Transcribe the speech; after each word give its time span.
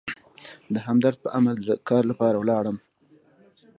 د 0.73 0.75
همدرد 0.87 1.17
په 1.23 1.29
امر 1.37 1.55
د 1.67 1.69
کار 1.89 2.03
لپاره 2.11 2.37
ولاړم. 2.37 2.77